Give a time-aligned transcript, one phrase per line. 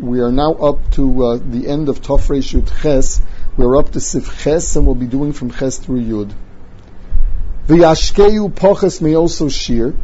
[0.00, 3.20] we are now up to uh, the end of Taf Reish Yud Ches.
[3.56, 6.32] We're up to Sif Ches, and we'll be doing from Ches through Yud.
[7.66, 9.94] V'yashkeyu poches may also shear.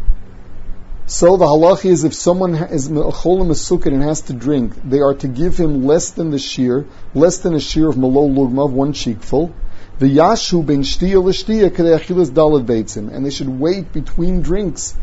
[1.07, 5.15] So the halacha is if someone is cholim sukkah and has to drink, they are
[5.15, 6.85] to give him less than the shear,
[7.15, 9.55] less than a shear of malo lugma, one cheekful.
[9.99, 14.95] The yashu ben shtiya l'shtiya achilas dalad beitzim, and they should wait between drinks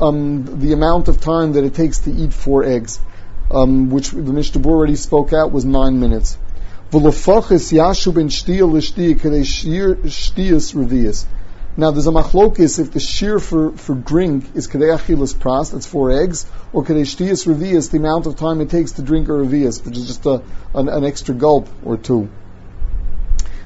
[0.00, 2.98] um, the amount of time that it takes to eat four eggs,
[3.52, 6.38] um, which the Mishnah already spoke out was nine minutes.
[11.74, 15.86] Now there's a machlokis if the shear for, for drink is kadei achilas pras, that's
[15.86, 17.06] four eggs, or kadei
[17.46, 20.42] revias, the amount of time it takes to drink a revias, which is just a,
[20.74, 22.28] an, an extra gulp or two.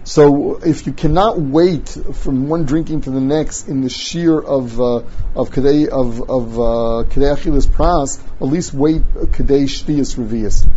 [0.06, 4.80] So if you cannot wait from one drinking to the next in the shear of
[4.80, 4.98] uh,
[5.34, 10.70] of kadei of of uh, achilas pras, at least wait kadei shtiyas revias.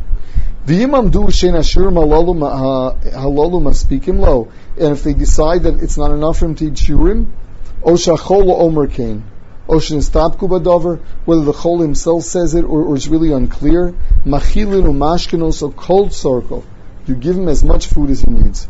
[0.65, 4.51] V'imam du shein ashir halalu maspikim lo.
[4.79, 7.27] And if they decide that it's not enough for him to eat shurim,
[7.83, 9.23] o shachol omer kain.
[9.67, 13.93] Ocean stop kubadover, whether the chol himself says it or, or it's really unclear.
[14.25, 16.65] Machilin or mashkin so cold circle.
[17.05, 18.67] You give him as much food as he needs.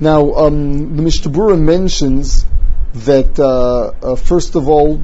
[0.00, 2.46] Now, um, the Mishnah Berurah mentions
[2.94, 5.02] that uh, uh, first of all,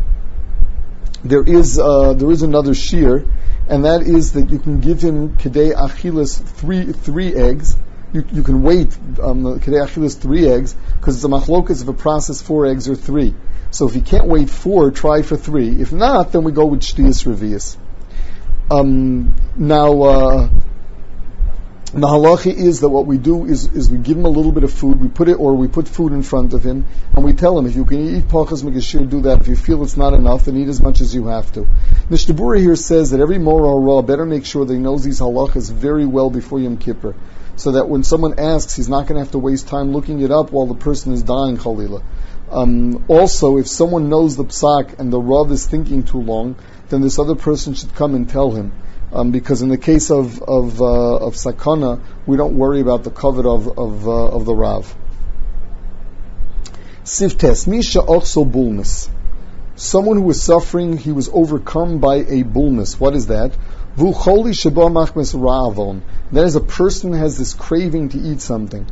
[1.24, 3.26] there is uh, there is another shear,
[3.68, 7.76] and that is that you can give him kedei achilas three three eggs.
[8.12, 11.92] You, you can wait um, kedei achilas three eggs because it's a machlokas of a
[11.92, 13.34] process four eggs or three.
[13.72, 15.80] So if you can't wait four, try for three.
[15.80, 17.76] If not, then we go with shtiyas revius.
[18.70, 20.50] Um, now.
[21.94, 24.50] Uh, the halacha is that what we do is, is we give him a little
[24.50, 27.24] bit of food, we put it, or we put food in front of him, and
[27.24, 29.42] we tell him, if you can eat pachas megashir, do that.
[29.42, 31.68] If you feel it's not enough, then eat as much as you have to.
[32.10, 35.70] Mishnah here says that every moral raw better make sure that he knows these halachas
[35.72, 37.14] very well before Yom Kippur,
[37.54, 40.32] so that when someone asks, he's not going to have to waste time looking it
[40.32, 42.02] up while the person is dying, chalila.
[42.50, 46.56] Um, also, if someone knows the psak and the rav is thinking too long,
[46.88, 48.72] then this other person should come and tell him
[49.14, 53.10] um, because in the case of of, uh, of sakana, we don't worry about the
[53.10, 54.94] covet of of, uh, of the rav.
[57.04, 59.08] Sif Tes misha also bulmus.
[59.76, 62.98] Someone who was suffering, he was overcome by a bulmus.
[62.98, 63.52] What is that?
[63.96, 66.00] Vucholi sheba machmes ra'avon.
[66.32, 68.86] That is a person who has this craving to eat something.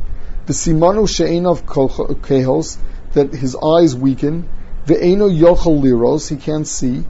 [0.45, 2.77] The simanu she'enov kehos,
[3.13, 4.47] that his eyes weaken.
[4.85, 7.03] Ve'eno yochel liros, he can't see.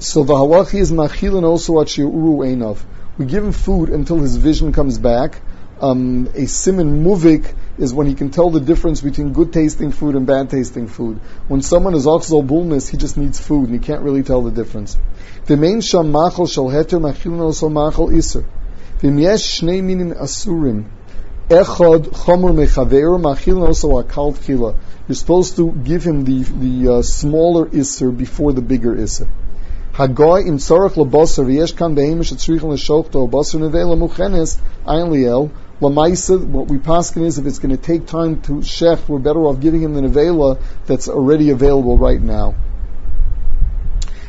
[0.00, 2.78] So the halachi is machilin also at einov.
[3.16, 5.40] We give him food until his vision comes back.
[5.80, 10.16] Um, a simin muvik is when he can tell the difference between good tasting food
[10.16, 11.20] and bad tasting food.
[11.46, 14.50] When someone is ochzol bulmus, he just needs food and he can't really tell the
[14.50, 14.98] difference.
[15.46, 18.44] The main sham machal shal heter machilin also machal iser.
[18.98, 20.86] V'im yesh shnei minin asurim.
[21.48, 24.76] Echad chomer mechaver machilin also akal tchila.
[25.06, 29.28] You're supposed to give him the the uh, smaller iser before the bigger iser.
[29.94, 30.58] Hagoy im
[30.96, 31.94] lebosar v'yesh kan
[33.60, 35.50] nevela muchenes liel.
[35.78, 39.60] What we paskin is if it's going to take time to shech, we're better off
[39.60, 42.54] giving him the nevela that's already available right now.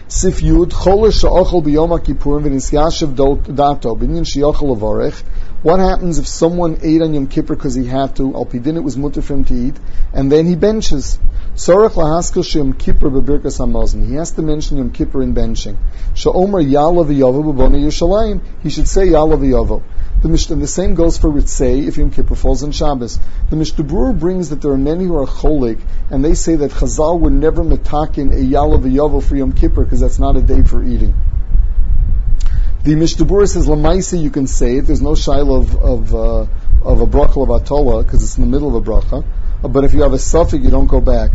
[0.08, 1.90] Sif Yud B'Yom
[3.56, 5.24] Dato B'Nyin Shi'achol Avarech
[5.66, 8.36] what happens if someone ate on Yom Kippur because he had to?
[8.36, 9.74] Al Pidin it was mutter for him to eat,
[10.14, 11.18] and then he benches.
[11.56, 14.06] Sorach lahaskel Yom Kippur bebirkas hamazon.
[14.06, 15.78] He has to mention Yom Kippur in benching.
[16.14, 18.42] Sha'omer yala v'yavo b'bona Yerushalayim.
[18.62, 19.82] He should say yala v'yavo.
[20.22, 23.20] The, the same goes for Ritzei if Yom Kippur falls on Shabbos.
[23.50, 25.80] The Mishnah brings that there are many who are cholik,
[26.10, 30.02] and they say that Chazal would never metakin a yala v'yavo for Yom Kippur because
[30.02, 31.16] that's not a day for eating.
[32.84, 34.82] The Mishnah says Lamaisa you can say it.
[34.82, 36.46] There's no shaila of of, uh,
[36.96, 39.26] of a bracha of atola because it's in the middle of a bracha.
[39.62, 41.32] But if you have a suffix, you don't go back.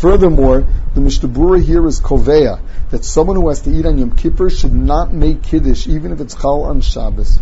[0.00, 4.50] Furthermore, the Mishnah here is koveya that someone who has to eat on Yom Kippur
[4.50, 7.38] should not make kiddush even if it's chal on Shabbos.